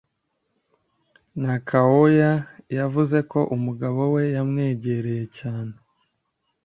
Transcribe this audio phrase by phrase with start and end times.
[1.41, 2.31] nakawooya
[2.77, 5.73] yavuze ko umugabo we yamwegereye cyane